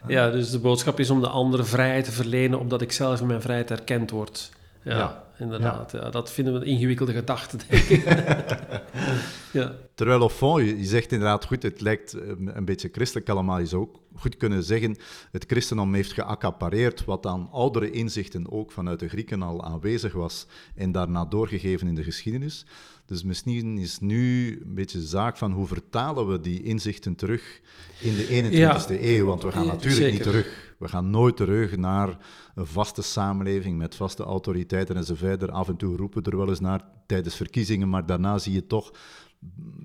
Ja, 0.06 0.30
dus 0.30 0.50
de 0.50 0.58
boodschap 0.58 1.00
is 1.00 1.10
om 1.10 1.20
de 1.20 1.28
andere 1.28 1.64
vrijheid 1.64 2.04
te 2.04 2.12
verlenen, 2.12 2.58
omdat 2.58 2.82
ik 2.82 2.92
zelf 2.92 3.20
in 3.20 3.26
mijn 3.26 3.42
vrijheid 3.42 3.70
erkend 3.70 4.10
word. 4.10 4.52
Ja, 4.84 5.24
inderdaad. 5.38 5.92
Ja. 5.92 6.10
dat 6.10 6.30
vinden 6.32 6.54
we 6.54 6.60
een 6.60 6.66
ingewikkelde 6.66 7.12
gedachte, 7.12 7.56
denk 7.68 7.82
ik. 7.82 8.04
ja. 9.52 9.74
Terwijl 9.94 10.20
op 10.20 10.30
fond, 10.30 10.64
je, 10.64 10.84
zegt 10.84 11.12
inderdaad 11.12 11.44
goed, 11.44 11.62
het 11.62 11.80
lijkt 11.80 12.12
eh, 12.12 12.28
een 12.44 12.64
beetje 12.64 12.88
christelijk 12.92 13.28
allemaal. 13.28 13.58
Je 13.58 13.66
zou 13.66 13.82
ook 13.82 14.00
goed 14.14 14.36
kunnen 14.36 14.62
zeggen, 14.62 14.96
het 15.30 15.44
christendom 15.46 15.94
heeft 15.94 16.12
geaccapareerd 16.12 17.04
wat 17.04 17.26
aan 17.26 17.48
oudere 17.50 17.90
inzichten 17.90 18.50
ook 18.50 18.72
vanuit 18.72 19.00
de 19.00 19.08
Grieken 19.08 19.42
al 19.42 19.64
aanwezig 19.64 20.12
was 20.12 20.46
en 20.74 20.92
daarna 20.92 21.24
doorgegeven 21.24 21.88
in 21.88 21.94
de 21.94 22.04
geschiedenis. 22.04 22.66
Dus 23.06 23.22
misschien 23.22 23.78
is 23.78 23.98
nu 24.00 24.50
een 24.64 24.74
beetje 24.74 24.98
de 24.98 25.06
zaak 25.06 25.36
van 25.36 25.52
hoe 25.52 25.66
vertalen 25.66 26.28
we 26.28 26.40
die 26.40 26.62
inzichten 26.62 27.14
terug 27.14 27.60
in 28.00 28.16
de 28.16 28.26
21ste 28.26 29.02
eeuw, 29.02 29.26
want 29.26 29.42
we 29.42 29.52
gaan 29.52 29.66
natuurlijk 29.66 30.12
niet 30.12 30.22
terug. 30.22 30.71
We 30.82 30.88
gaan 30.88 31.10
nooit 31.10 31.36
terug 31.36 31.76
naar 31.76 32.16
een 32.54 32.66
vaste 32.66 33.02
samenleving 33.02 33.78
met 33.78 33.94
vaste 33.94 34.22
autoriteiten 34.22 34.96
en 34.96 35.04
zo 35.04 35.14
verder. 35.14 35.50
Af 35.50 35.68
en 35.68 35.76
toe 35.76 35.96
roepen 35.96 36.22
er 36.22 36.36
wel 36.36 36.48
eens 36.48 36.60
naar 36.60 36.84
tijdens 37.06 37.36
verkiezingen, 37.36 37.88
maar 37.88 38.06
daarna 38.06 38.38
zie 38.38 38.52
je 38.52 38.66
toch, 38.66 38.90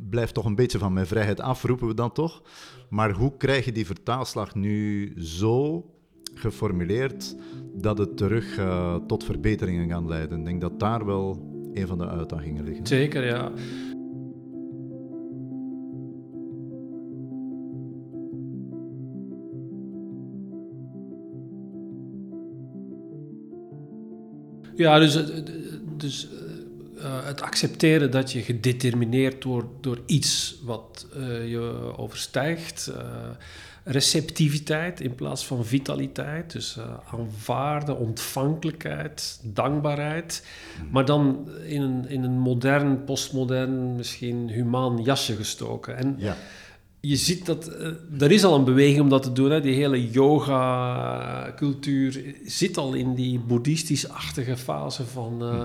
blijft 0.09 0.33
toch 0.33 0.45
een 0.45 0.55
beetje 0.55 0.77
van 0.77 0.93
mijn 0.93 1.07
vrijheid 1.07 1.41
af, 1.41 1.63
roepen 1.63 1.87
we 1.87 1.93
dan 1.93 2.11
toch. 2.11 2.41
Maar 2.89 3.11
hoe 3.11 3.37
krijg 3.37 3.65
je 3.65 3.71
die 3.71 3.85
vertaalslag 3.85 4.55
nu 4.55 5.13
zo 5.21 5.85
geformuleerd 6.33 7.35
dat 7.73 7.97
het 7.97 8.17
terug 8.17 8.57
uh, 8.57 8.95
tot 8.95 9.23
verbeteringen 9.23 9.87
kan 9.87 10.07
leiden? 10.07 10.39
Ik 10.39 10.45
denk 10.45 10.61
dat 10.61 10.79
daar 10.79 11.05
wel 11.05 11.55
een 11.73 11.87
van 11.87 11.97
de 11.97 12.07
uitdagingen 12.07 12.63
liggen. 12.63 12.87
Zeker, 12.87 13.25
ja. 13.25 13.51
Ja, 24.77 24.99
dus, 24.99 25.15
eh, 25.15 25.35
dus 25.97 26.27
uh, 26.97 27.25
het 27.25 27.41
accepteren 27.41 28.11
dat 28.11 28.31
je 28.31 28.41
gedetermineerd 28.41 29.43
wordt 29.43 29.69
door 29.81 29.99
iets 30.05 30.55
wat 30.63 31.07
uh, 31.17 31.49
je 31.49 31.93
overstijgt. 31.97 32.91
Uh, 32.95 33.03
receptiviteit 33.83 35.01
in 35.01 35.15
plaats 35.15 35.45
van 35.45 35.65
vitaliteit. 35.65 36.51
Dus 36.51 36.77
aanvaarden, 37.11 37.97
ontvankelijkheid, 37.97 39.39
dankbaarheid. 39.43 40.45
Hmm. 40.77 40.87
Maar 40.91 41.05
dan 41.05 41.49
in 41.65 41.81
een, 41.81 42.09
in 42.09 42.23
een 42.23 42.39
modern, 42.39 43.03
postmodern, 43.03 43.95
misschien 43.95 44.49
humaan 44.49 45.01
jasje 45.03 45.35
gestoken. 45.35 45.97
En 45.97 46.15
ja. 46.17 46.37
Je 46.99 47.15
ziet 47.15 47.45
dat 47.45 47.69
uh, 47.69 47.87
er 48.21 48.31
is 48.31 48.43
al 48.43 48.55
een 48.55 48.63
beweging 48.63 49.01
om 49.01 49.09
dat 49.09 49.23
te 49.23 49.31
doen. 49.31 49.51
Hè. 49.51 49.61
Die 49.61 49.75
hele 49.75 50.09
yoga-cultuur 50.09 52.35
zit 52.45 52.77
al 52.77 52.93
in 52.93 53.15
die 53.15 53.39
boeddhistisch-achtige 53.39 54.57
fase 54.57 55.05
van 55.05 55.37
uh, 55.41 55.63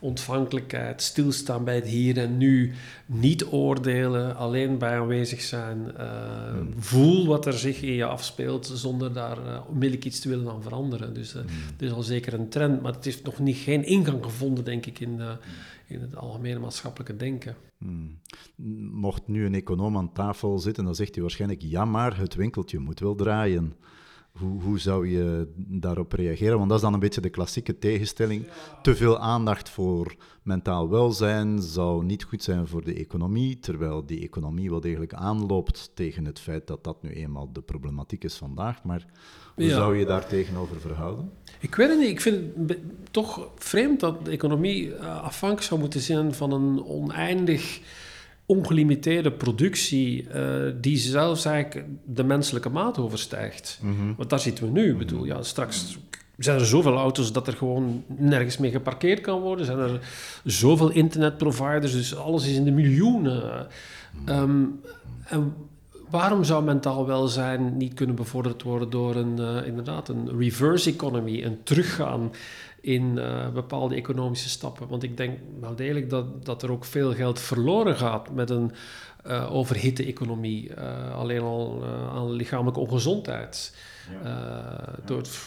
ontvankelijkheid, 0.00 1.02
stilstaan 1.02 1.64
bij 1.64 1.74
het 1.74 1.86
hier 1.86 2.18
en 2.18 2.36
nu, 2.36 2.72
niet 3.06 3.46
oordelen, 3.46 4.36
alleen 4.36 4.78
bij 4.78 4.98
aanwezig 4.98 5.40
zijn. 5.40 5.92
Uh, 5.98 6.04
Voel 6.78 7.26
wat 7.26 7.46
er 7.46 7.58
zich 7.58 7.82
in 7.82 7.92
je 7.92 8.04
afspeelt 8.04 8.72
zonder 8.74 9.12
daar 9.12 9.38
onmiddellijk 9.68 10.04
iets 10.04 10.20
te 10.20 10.28
willen 10.28 10.50
aan 10.50 10.62
veranderen. 10.62 11.14
Dus 11.14 11.34
mm. 11.34 11.40
er 11.78 11.86
is 11.86 11.92
al 11.92 12.02
zeker 12.02 12.34
een 12.34 12.48
trend, 12.48 12.82
maar 12.82 12.92
het 12.92 13.04
heeft 13.04 13.24
nog 13.24 13.38
niet, 13.38 13.56
geen 13.56 13.84
ingang 13.84 14.24
gevonden, 14.24 14.64
denk 14.64 14.86
ik, 14.86 15.00
in, 15.00 15.20
in 15.88 16.00
het 16.00 16.16
algemene 16.16 16.58
maatschappelijke 16.58 17.16
denken. 17.16 17.56
Hmm. 17.78 18.20
Mocht 18.90 19.28
nu 19.28 19.46
een 19.46 19.54
econoom 19.54 19.96
aan 19.96 20.12
tafel 20.12 20.58
zitten, 20.58 20.84
dan 20.84 20.94
zegt 20.94 21.12
hij 21.12 21.22
waarschijnlijk: 21.22 21.62
ja, 21.62 21.84
maar 21.84 22.18
het 22.18 22.34
winkeltje 22.34 22.78
moet 22.78 23.00
wel 23.00 23.14
draaien. 23.14 23.74
Hoe, 24.32 24.62
hoe 24.62 24.78
zou 24.78 25.08
je 25.08 25.48
daarop 25.56 26.12
reageren? 26.12 26.56
Want 26.56 26.68
dat 26.68 26.78
is 26.78 26.84
dan 26.84 26.94
een 26.94 27.00
beetje 27.00 27.20
de 27.20 27.30
klassieke 27.30 27.78
tegenstelling. 27.78 28.46
Te 28.82 28.96
veel 28.96 29.18
aandacht 29.18 29.68
voor 29.68 30.16
mentaal 30.42 30.88
welzijn 30.88 31.62
zou 31.62 32.04
niet 32.04 32.24
goed 32.24 32.42
zijn 32.42 32.66
voor 32.66 32.84
de 32.84 32.94
economie, 32.94 33.58
terwijl 33.58 34.06
die 34.06 34.22
economie 34.22 34.70
wel 34.70 34.80
degelijk 34.80 35.14
aanloopt 35.14 35.90
tegen 35.94 36.24
het 36.24 36.40
feit 36.40 36.66
dat 36.66 36.84
dat 36.84 37.02
nu 37.02 37.10
eenmaal 37.10 37.52
de 37.52 37.60
problematiek 37.60 38.24
is 38.24 38.34
vandaag. 38.34 38.82
Maar 38.82 39.06
hoe 39.54 39.68
zou 39.68 39.96
je 39.96 40.06
daar 40.06 40.26
tegenover 40.26 40.80
verhouden? 40.80 41.30
Ik 41.60 41.74
weet 41.74 41.88
het 41.88 41.98
niet. 41.98 42.08
Ik 42.08 42.20
vind 42.20 42.68
het 42.68 42.78
toch 43.10 43.50
vreemd 43.54 44.00
dat 44.00 44.24
de 44.24 44.30
economie 44.30 44.94
eh, 44.94 45.22
afhankelijk 45.22 45.66
zou 45.66 45.80
moeten 45.80 46.00
zijn 46.00 46.34
van 46.34 46.52
een 46.52 46.84
oneindig 46.84 47.80
ongelimiteerde 48.48 49.32
productie 49.32 50.26
uh, 50.34 50.72
die 50.80 50.96
zelfs 50.96 51.44
eigenlijk 51.44 51.86
de 52.04 52.24
menselijke 52.24 52.68
maat 52.68 52.98
overstijgt. 52.98 53.78
Mhm. 53.82 54.14
Want 54.16 54.30
daar 54.30 54.40
zitten 54.40 54.64
we 54.64 54.70
nu. 54.70 54.90
Ik 54.90 54.98
bedoel, 54.98 55.24
ja, 55.24 55.42
straks 55.42 55.98
zijn 56.36 56.58
er 56.58 56.66
zoveel 56.66 56.96
auto's 56.96 57.32
dat 57.32 57.46
er 57.46 57.52
gewoon 57.52 58.04
nergens 58.06 58.58
meer 58.58 58.70
geparkeerd 58.70 59.20
kan 59.20 59.40
worden. 59.40 59.66
Zijn 59.66 59.78
er 59.78 60.00
zoveel 60.44 60.90
internetproviders, 60.90 61.92
dus 61.92 62.16
alles 62.16 62.46
is 62.46 62.56
in 62.56 62.64
de 62.64 62.70
miljoenen. 62.70 63.66
Um, 64.28 64.80
en 65.24 65.54
waarom 66.10 66.44
zou 66.44 66.64
mentaal 66.64 67.06
welzijn 67.06 67.76
niet 67.76 67.94
kunnen 67.94 68.16
bevorderd 68.16 68.62
worden 68.62 68.90
door 68.90 69.16
een, 69.16 69.40
uh, 69.40 69.66
inderdaad 69.66 70.08
een 70.08 70.38
reverse 70.38 70.90
economy, 70.90 71.42
een 71.42 71.62
teruggaan 71.62 72.32
in 72.80 73.16
uh, 73.16 73.48
bepaalde 73.48 73.94
economische 73.94 74.48
stappen? 74.48 74.88
Want 74.88 75.02
ik 75.02 75.16
denk 75.16 75.38
wel 75.60 75.74
degelijk 75.74 76.10
dat, 76.10 76.44
dat 76.44 76.62
er 76.62 76.70
ook 76.70 76.84
veel 76.84 77.14
geld 77.14 77.40
verloren 77.40 77.96
gaat 77.96 78.30
met 78.30 78.50
een 78.50 78.72
uh, 79.26 79.54
overhitte 79.54 80.04
economie, 80.04 80.74
alleen 81.14 81.40
al 81.40 81.84
aan 82.14 82.30
lichamelijke 82.30 82.80
ongezondheid. 82.80 83.76
Ja. 84.22 84.94
door 85.04 85.18
het 85.18 85.38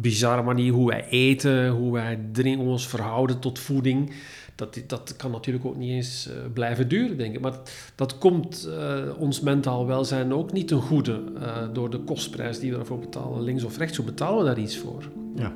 bizarre 0.00 0.42
manier 0.42 0.72
hoe 0.72 0.88
wij 0.88 1.08
eten, 1.08 1.68
hoe 1.68 1.92
wij 1.92 2.20
drinken, 2.32 2.66
ons 2.66 2.88
verhouden 2.88 3.38
tot 3.38 3.58
voeding 3.58 4.12
dat, 4.58 4.82
dat 4.86 5.16
kan 5.16 5.30
natuurlijk 5.30 5.64
ook 5.64 5.76
niet 5.76 5.90
eens 5.90 6.28
uh, 6.28 6.34
blijven 6.52 6.88
duren, 6.88 7.16
denk 7.16 7.34
ik. 7.34 7.40
Maar 7.40 7.58
dat 7.94 8.18
komt 8.18 8.68
uh, 8.68 8.98
ons 9.18 9.40
mentaal 9.40 9.86
welzijn 9.86 10.32
ook 10.32 10.52
niet 10.52 10.68
ten 10.68 10.80
goede 10.80 11.22
uh, 11.36 11.56
door 11.72 11.90
de 11.90 11.98
kostprijs 11.98 12.58
die 12.58 12.72
we 12.72 12.78
ervoor 12.78 12.98
betalen, 12.98 13.42
links 13.42 13.64
of 13.64 13.78
rechts. 13.78 13.96
Hoe 13.96 14.06
betalen 14.06 14.38
we 14.38 14.44
daar 14.44 14.58
iets 14.58 14.78
voor? 14.78 15.10
Ja. 15.34 15.52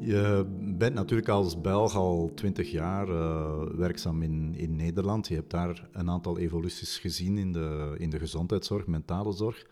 Je 0.00 0.44
bent 0.78 0.94
natuurlijk 0.94 1.28
als 1.28 1.60
Belg 1.60 1.94
al 1.94 2.32
twintig 2.34 2.70
jaar 2.70 3.08
uh, 3.08 3.62
werkzaam 3.76 4.22
in, 4.22 4.54
in 4.56 4.76
Nederland. 4.76 5.28
Je 5.28 5.34
hebt 5.34 5.50
daar 5.50 5.88
een 5.92 6.10
aantal 6.10 6.38
evoluties 6.38 6.98
gezien 6.98 7.38
in 7.38 7.52
de, 7.52 7.94
in 7.98 8.10
de 8.10 8.18
gezondheidszorg, 8.18 8.86
mentale 8.86 9.32
zorg. 9.32 9.66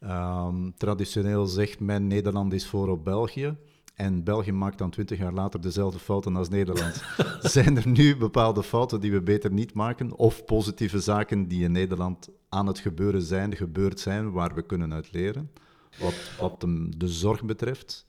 Um, 0.00 0.74
traditioneel 0.76 1.46
zegt 1.46 1.80
men 1.80 2.06
Nederland 2.06 2.52
is 2.52 2.66
voor 2.66 2.88
op 2.88 3.04
België. 3.04 3.56
En 3.94 4.24
België 4.24 4.52
maakt 4.52 4.78
dan 4.78 4.90
twintig 4.90 5.18
jaar 5.18 5.32
later 5.32 5.60
dezelfde 5.60 5.98
fouten 5.98 6.36
als 6.36 6.48
Nederland. 6.48 7.02
Zijn 7.40 7.76
er 7.76 7.88
nu 7.88 8.16
bepaalde 8.16 8.62
fouten 8.62 9.00
die 9.00 9.12
we 9.12 9.22
beter 9.22 9.52
niet 9.52 9.74
maken? 9.74 10.16
Of 10.16 10.44
positieve 10.44 11.00
zaken 11.00 11.48
die 11.48 11.64
in 11.64 11.72
Nederland 11.72 12.28
aan 12.48 12.66
het 12.66 12.78
gebeuren 12.78 13.22
zijn, 13.22 13.56
gebeurd 13.56 14.00
zijn, 14.00 14.32
waar 14.32 14.54
we 14.54 14.62
kunnen 14.62 14.92
uit 14.92 15.12
leren? 15.12 15.50
Wat, 15.98 16.14
wat 16.40 16.60
de, 16.60 16.88
de 16.96 17.08
zorg 17.08 17.44
betreft? 17.44 18.06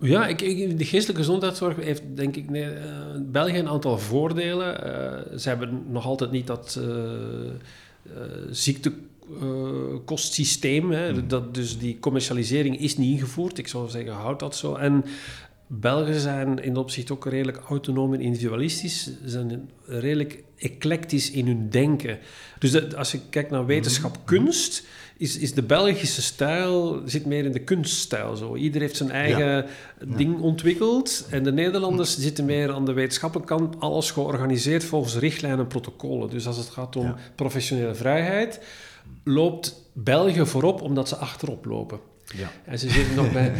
Ja, 0.00 0.26
ik, 0.26 0.38
de 0.78 0.84
geestelijke 0.84 1.22
gezondheidszorg 1.22 1.76
heeft 1.76 2.02
denk 2.14 2.36
ik 2.36 2.50
nee, 2.50 2.64
uh, 2.64 2.70
België 3.18 3.58
een 3.58 3.68
aantal 3.68 3.98
voordelen. 3.98 4.86
Uh, 4.86 4.92
ze 5.38 5.48
hebben 5.48 5.82
nog 5.88 6.06
altijd 6.06 6.30
niet 6.30 6.46
dat 6.46 6.80
uh, 6.80 6.86
ziektekostsysteem. 8.50 10.92
Hmm. 10.92 11.28
Dat, 11.28 11.54
dus 11.54 11.78
die 11.78 11.98
commercialisering 11.98 12.80
is 12.80 12.96
niet 12.96 13.12
ingevoerd. 13.12 13.58
Ik 13.58 13.68
zou 13.68 13.88
zeggen, 13.88 14.12
houd 14.12 14.40
dat 14.40 14.56
zo. 14.56 14.74
En 14.74 15.04
Belgen 15.66 16.20
zijn 16.20 16.62
in 16.62 16.74
dat 16.74 16.82
opzicht 16.82 17.10
ook 17.10 17.26
redelijk 17.26 17.58
autonoom 17.58 18.14
en 18.14 18.20
individualistisch. 18.20 19.04
Ze 19.04 19.30
zijn 19.30 19.70
redelijk 19.86 20.42
eclectisch 20.60 21.30
in 21.30 21.46
hun 21.46 21.70
denken. 21.70 22.18
Dus 22.58 22.94
als 22.94 23.12
je 23.12 23.20
kijkt 23.30 23.50
naar 23.50 23.66
wetenschap, 23.66 24.14
hmm. 24.14 24.24
kunst 24.24 24.86
is, 25.16 25.38
is 25.38 25.54
de 25.54 25.62
Belgische 25.62 26.22
stijl 26.22 27.02
zit 27.04 27.26
meer 27.26 27.44
in 27.44 27.52
de 27.52 27.64
kunststijl. 27.64 28.36
Zo. 28.36 28.56
Ieder 28.56 28.80
heeft 28.80 28.96
zijn 28.96 29.10
eigen 29.10 29.66
ding 30.04 30.40
ontwikkeld. 30.40 31.26
En 31.30 31.42
de 31.42 31.52
Nederlanders 31.52 32.14
hm. 32.14 32.20
zitten 32.20 32.44
meer 32.44 32.72
aan 32.72 32.84
de 32.84 32.92
wetenschappelijke 32.92 33.54
kant, 33.54 33.80
alles 33.80 34.10
georganiseerd 34.10 34.84
volgens 34.84 35.16
richtlijnen 35.16 35.60
en 35.60 35.66
protocollen. 35.66 36.30
Dus 36.30 36.46
als 36.46 36.56
het 36.56 36.68
gaat 36.68 36.96
om 36.96 37.14
professionele 37.34 37.94
vrijheid, 37.94 38.60
loopt 39.24 39.90
België 39.92 40.46
voorop 40.46 40.82
omdat 40.82 41.08
ze 41.08 41.16
achterop 41.16 41.64
lopen. 41.64 42.00
Ja. 42.36 42.50
En 42.64 42.78
ze 42.78 42.90
zitten 42.90 43.14
nog 43.14 43.32
bij 43.32 43.52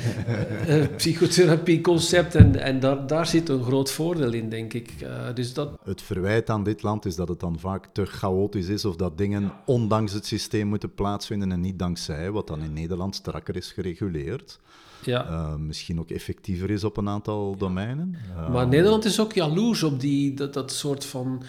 uh, 0.68 0.86
psychotherapieconcept 0.96 2.34
en, 2.34 2.56
en 2.56 2.80
daar, 2.80 3.06
daar 3.06 3.26
zit 3.26 3.48
een 3.48 3.62
groot 3.62 3.90
voordeel 3.90 4.32
in, 4.32 4.48
denk 4.48 4.72
ik. 4.72 4.92
Uh, 5.02 5.34
dus 5.34 5.54
dat... 5.54 5.78
Het 5.84 6.02
verwijt 6.02 6.50
aan 6.50 6.64
dit 6.64 6.82
land 6.82 7.04
is 7.04 7.16
dat 7.16 7.28
het 7.28 7.40
dan 7.40 7.58
vaak 7.58 7.86
te 7.92 8.06
chaotisch 8.06 8.68
is 8.68 8.84
of 8.84 8.96
dat 8.96 9.18
dingen 9.18 9.52
ondanks 9.66 10.12
het 10.12 10.26
systeem 10.26 10.66
moeten 10.66 10.94
plaatsvinden 10.94 11.52
en 11.52 11.60
niet 11.60 11.78
dankzij, 11.78 12.30
wat 12.30 12.46
dan 12.46 12.62
in 12.62 12.72
Nederland 12.72 13.14
strakker 13.14 13.56
is 13.56 13.72
gereguleerd. 13.72 14.60
Ja. 15.04 15.28
Uh, 15.30 15.54
misschien 15.54 16.00
ook 16.00 16.10
effectiever 16.10 16.70
is 16.70 16.84
op 16.84 16.96
een 16.96 17.08
aantal 17.08 17.56
domeinen. 17.56 18.16
maar 18.50 18.68
Nederland 18.68 19.04
is 19.04 19.20
ook 19.20 19.32
jaloers 19.32 19.82
op 19.82 20.00
die, 20.00 20.34
dat, 20.34 20.54
dat 20.54 20.72
soort 20.72 21.04
van 21.04 21.42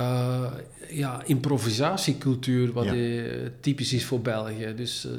uh, 0.00 0.52
ja, 0.90 1.22
improvisatiecultuur, 1.24 2.72
wat 2.72 2.86
typisch 3.60 3.92
is 3.92 4.04
voor 4.04 4.20
België. 4.20 4.74
Dus 4.76 5.06
uh, 5.06 5.12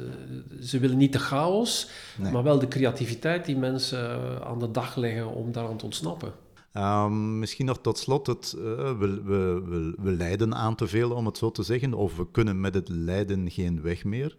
ze 0.62 0.78
willen 0.78 0.96
niet 0.96 1.12
de 1.12 1.18
chaos, 1.18 1.90
nee. 2.18 2.32
maar 2.32 2.42
wel 2.42 2.58
de 2.58 2.68
creativiteit 2.68 3.44
die 3.44 3.56
mensen 3.56 4.44
aan 4.44 4.58
de 4.58 4.70
dag 4.70 4.96
leggen 4.96 5.34
om 5.34 5.52
daaraan 5.52 5.76
te 5.76 5.84
ontsnappen. 5.84 6.32
Um, 6.74 7.38
misschien 7.38 7.66
nog 7.66 7.80
tot 7.80 7.98
slot, 7.98 8.26
het, 8.26 8.54
uh, 8.56 8.62
we, 8.98 9.22
we, 9.24 9.62
we, 9.68 9.94
we, 9.98 10.10
lijden 10.12 10.54
aan 10.54 10.74
te 10.74 10.88
veel, 10.88 11.10
om 11.10 11.26
het 11.26 11.38
zo 11.38 11.50
te 11.50 11.62
zeggen, 11.62 11.94
of 11.94 12.16
we 12.16 12.30
kunnen 12.30 12.60
met 12.60 12.74
het 12.74 12.88
lijden 12.88 13.50
geen 13.50 13.82
weg 13.82 14.04
meer. 14.04 14.36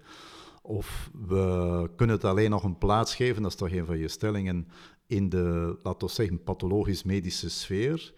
Of 0.62 1.10
we 1.28 1.90
kunnen 1.96 2.16
het 2.16 2.26
alleen 2.26 2.50
nog 2.50 2.64
een 2.64 2.78
plaats 2.78 3.16
geven, 3.16 3.42
dat 3.42 3.52
is 3.52 3.58
toch 3.58 3.72
een 3.72 3.86
van 3.86 3.98
je 3.98 4.08
stellingen, 4.08 4.68
in 5.08 5.30
de, 5.30 5.78
laten 5.84 6.08
we 6.08 6.14
zeggen, 6.14 6.44
pathologisch-medische 6.44 7.50
sfeer. 7.50 8.14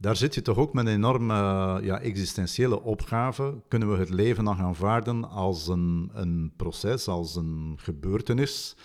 Daar 0.00 0.16
zit 0.16 0.34
je 0.34 0.42
toch 0.42 0.56
ook 0.56 0.72
met 0.72 0.86
een 0.86 0.92
enorme 0.92 1.34
ja, 1.82 2.00
existentiële 2.00 2.82
opgave. 2.82 3.54
Kunnen 3.68 3.92
we 3.92 3.98
het 3.98 4.10
leven 4.10 4.44
nog 4.44 4.58
aanvaarden 4.58 5.30
als 5.30 5.68
een, 5.68 6.10
een 6.14 6.52
proces, 6.56 7.08
als 7.08 7.36
een 7.36 7.74
gebeurtenis, 7.76 8.76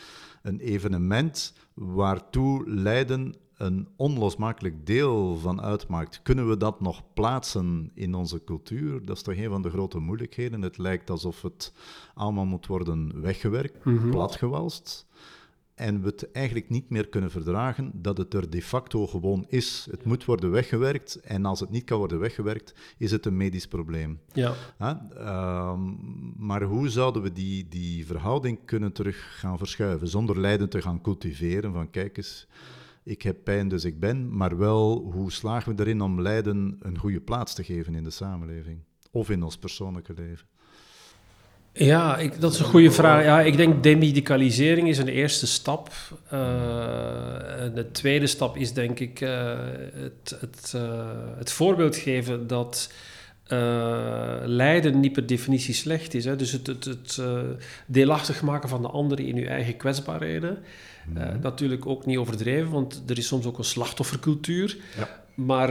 een 0.42 0.60
evenement 0.60 1.54
waartoe 1.74 2.70
lijden 2.70 3.36
een 3.58 3.88
onlosmakelijk 3.96 4.86
deel 4.86 5.38
van 5.38 5.62
uitmaakt. 5.62 6.20
Kunnen 6.24 6.50
we 6.50 6.58
dat 6.58 6.82
nog 6.82 7.02
plaatsen 7.14 7.92
in 7.94 8.14
onze 8.14 8.44
cultuur? 8.44 9.06
Dat 9.06 9.16
is 9.16 9.24
toch 9.24 9.36
een 9.36 9.50
van 9.50 9.62
de 9.62 9.70
grote 9.70 10.00
moeilijkheden. 10.00 10.62
Het 10.62 10.78
lijkt 10.78 11.10
alsof 11.10 11.42
het 11.42 11.74
allemaal 12.14 12.46
moet 12.46 12.68
worden 12.68 13.22
weggewerkt, 13.22 13.86
mm 13.86 14.12
platgewalst 14.12 15.08
en 15.76 16.02
we 16.02 16.08
het 16.08 16.32
eigenlijk 16.32 16.70
niet 16.70 16.90
meer 16.90 17.08
kunnen 17.08 17.32
verdragen 17.32 17.92
dat 17.94 18.18
het 18.18 18.34
er 18.34 18.50
de 18.50 18.62
facto 18.62 19.08
gewoon 19.08 19.46
is. 19.48 19.88
Het 19.92 20.06
moet 20.06 20.26
worden 20.26 20.52
weggewerkt 20.52 21.16
en 21.16 21.46
als 21.46 21.60
het 21.60 21.70
niet 21.70 21.84
kan 21.84 21.98
worden 21.98 22.20
weggewerkt, 22.20 22.74
is 22.98 23.12
het 23.12 23.26
een 23.26 23.38
medisch 23.38 23.68
probleem. 23.68 24.20
Ja. 24.34 24.54
Uh, 24.80 25.78
maar 26.38 26.64
hoe 26.64 26.90
zouden 26.90 27.22
we 27.22 27.32
die, 27.32 27.68
die 27.68 28.06
verhouding 28.06 28.60
kunnen 28.66 28.92
terug 28.92 29.40
gaan 29.40 29.58
verschuiven 29.58 30.08
zonder 30.08 30.40
lijden 30.40 30.70
te 30.70 30.82
gaan 30.82 31.02
cultiveren 31.02 31.74
van 31.74 31.90
kijk 31.90 32.18
eens, 32.18 32.48
ik 33.04 33.22
heb 33.22 33.44
pijn 33.44 33.68
dus 33.68 33.84
ik 33.84 34.00
ben, 34.00 34.38
maar 34.38 34.58
wel 34.58 35.12
hoe 35.12 35.32
slagen 35.32 35.76
we 35.76 35.82
erin 35.82 36.02
om 36.02 36.22
lijden 36.22 36.78
een 36.80 36.98
goede 36.98 37.22
plaats 37.22 37.54
te 37.54 37.64
geven 37.64 37.96
in 37.96 38.04
de 38.04 38.10
samenleving 38.10 38.80
of 39.12 39.30
in 39.30 39.44
ons 39.44 39.58
persoonlijke 39.58 40.14
leven? 40.14 40.48
Ja, 41.78 42.18
ik, 42.18 42.42
dat 42.42 42.54
is 42.54 42.60
een 42.60 42.66
goede 42.66 42.92
vraag. 42.92 43.24
Ja, 43.24 43.42
ik 43.42 43.58
denk 43.58 43.84
demedicalisering 43.84 44.88
is 44.88 44.98
een 44.98 45.08
eerste 45.08 45.48
stap. 45.48 45.90
Uh, 46.26 46.40
de 47.74 47.88
tweede 47.92 48.28
stap 48.28 48.58
is 48.58 48.74
denk 48.74 49.00
ik 49.00 49.22
uh, 49.22 49.54
het, 49.94 50.38
het, 50.40 50.74
uh, 50.76 50.82
het 51.38 51.52
voorbeeld 51.52 51.96
geven 51.96 52.48
dat 52.48 52.94
lijden 54.46 55.00
niet 55.00 55.14
per 55.14 55.26
definitie 55.26 55.74
slecht 55.74 56.14
is. 56.14 56.26
Hè. 56.26 56.36
Dus 56.36 56.52
het, 56.52 56.68
het, 56.68 56.86
het 56.86 57.22
deelachtig 57.86 58.42
maken 58.42 58.70
van 58.70 58.82
de 58.82 58.88
anderen 58.88 59.26
in 59.26 59.36
uw 59.36 59.46
eigen 59.46 59.78
kwetsbaarheden. 59.78 60.58
Mm 61.08 61.42
natuurlijk 61.42 61.86
ook 61.86 62.06
niet 62.06 62.18
overdreven, 62.18 62.72
want 62.72 63.04
er 63.08 63.18
is 63.18 63.28
soms 63.28 63.46
ook 63.46 63.58
een 63.58 63.64
slachtoffercultuur. 63.64 64.78
Ja. 64.98 65.10
Maar 65.34 65.70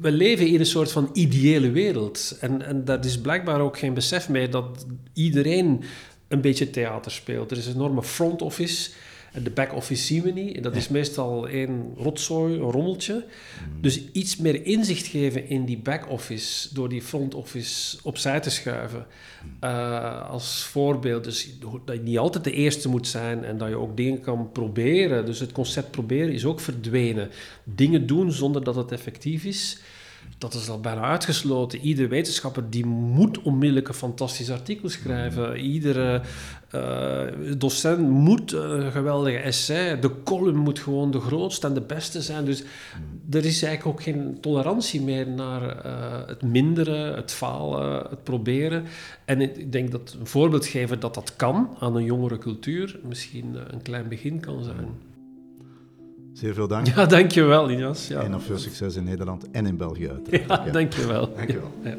we 0.00 0.12
leven 0.12 0.46
in 0.46 0.60
een 0.60 0.66
soort 0.66 0.92
van 0.92 1.10
ideële 1.12 1.70
wereld. 1.70 2.36
En, 2.40 2.62
en 2.62 2.84
daar 2.84 3.04
is 3.04 3.20
blijkbaar 3.20 3.60
ook 3.60 3.78
geen 3.78 3.94
besef 3.94 4.28
mee 4.28 4.48
dat 4.48 4.86
iedereen 5.12 5.82
een 6.28 6.40
beetje 6.40 6.70
theater 6.70 7.10
speelt. 7.10 7.50
Er 7.50 7.56
is 7.56 7.66
een 7.66 7.74
enorme 7.74 8.02
front 8.02 8.42
office 8.42 8.90
de 9.42 9.50
back-office 9.50 10.04
zien 10.04 10.22
we 10.22 10.30
niet. 10.30 10.62
Dat 10.62 10.76
is 10.76 10.88
meestal 10.88 11.48
één 11.48 11.92
rotzooi, 11.96 12.54
een 12.54 12.70
rommeltje. 12.70 13.14
Mm. 13.14 13.82
Dus 13.82 14.00
iets 14.12 14.36
meer 14.36 14.66
inzicht 14.66 15.06
geven 15.06 15.48
in 15.48 15.64
die 15.64 15.78
back-office... 15.78 16.74
door 16.74 16.88
die 16.88 17.02
front-office 17.02 17.98
opzij 18.02 18.40
te 18.40 18.50
schuiven. 18.50 19.06
Mm. 19.44 19.50
Uh, 19.60 20.30
als 20.30 20.64
voorbeeld. 20.64 21.24
Dus 21.24 21.48
dat 21.84 21.96
je 21.96 22.02
niet 22.02 22.18
altijd 22.18 22.44
de 22.44 22.52
eerste 22.52 22.88
moet 22.88 23.08
zijn... 23.08 23.44
en 23.44 23.58
dat 23.58 23.68
je 23.68 23.76
ook 23.76 23.96
dingen 23.96 24.20
kan 24.20 24.52
proberen. 24.52 25.26
Dus 25.26 25.40
het 25.40 25.52
concept 25.52 25.90
proberen 25.90 26.32
is 26.32 26.44
ook 26.44 26.60
verdwenen. 26.60 27.30
Dingen 27.64 28.06
doen 28.06 28.32
zonder 28.32 28.64
dat 28.64 28.74
het 28.74 28.92
effectief 28.92 29.44
is 29.44 29.78
dat 30.38 30.54
is 30.54 30.68
al 30.68 30.80
bijna 30.80 31.00
uitgesloten. 31.00 31.78
Iedere 31.78 32.08
wetenschapper 32.08 32.70
die 32.70 32.86
moet 32.86 33.42
onmiddellijk 33.42 33.88
een 33.88 33.94
fantastisch 33.94 34.50
artikel 34.50 34.88
schrijven. 34.88 35.56
Iedere 35.56 36.22
uh, 36.74 37.54
docent 37.58 38.08
moet 38.08 38.52
een 38.52 38.92
geweldige 38.92 39.36
essay. 39.36 39.98
De 40.00 40.10
column 40.24 40.56
moet 40.56 40.78
gewoon 40.78 41.10
de 41.10 41.20
grootste 41.20 41.66
en 41.66 41.74
de 41.74 41.80
beste 41.80 42.22
zijn. 42.22 42.44
Dus 42.44 42.62
er 43.30 43.44
is 43.44 43.62
eigenlijk 43.62 43.86
ook 43.86 44.02
geen 44.02 44.38
tolerantie 44.40 45.02
meer 45.02 45.28
naar 45.28 45.62
uh, 45.62 46.26
het 46.26 46.42
minderen, 46.42 47.14
het 47.14 47.32
falen, 47.32 48.06
het 48.10 48.22
proberen. 48.22 48.84
En 49.24 49.40
ik 49.40 49.72
denk 49.72 49.90
dat 49.90 50.16
een 50.20 50.26
voorbeeld 50.26 50.66
geven 50.66 51.00
dat 51.00 51.14
dat 51.14 51.36
kan 51.36 51.76
aan 51.78 51.96
een 51.96 52.04
jongere 52.04 52.38
cultuur 52.38 52.98
misschien 53.02 53.56
een 53.70 53.82
klein 53.82 54.08
begin 54.08 54.40
kan 54.40 54.64
zijn. 54.64 54.88
Zeer 56.32 56.54
veel 56.54 56.68
dank. 56.68 56.86
Ja, 56.86 57.06
dankjewel, 57.06 57.70
Jas. 57.72 58.08
Ja. 58.08 58.22
En 58.22 58.30
nog 58.30 58.42
veel 58.42 58.58
succes 58.58 58.96
in 58.96 59.04
Nederland 59.04 59.50
en 59.50 59.66
in 59.66 59.76
België 59.76 60.08
uiteraard. 60.08 60.48
Ja, 60.48 60.66
ja. 60.66 60.72
dankjewel. 60.72 61.34
Dankjewel. 61.36 61.72
Ja. 61.82 61.96